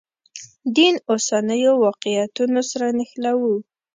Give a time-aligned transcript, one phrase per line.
[0.75, 3.55] دین اوسنیو واقعیتونو سره نښلوو.